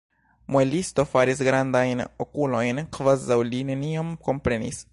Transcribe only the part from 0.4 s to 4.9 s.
Muelisto faris grandajn okulojn, kvazaŭ li nenion komprenis.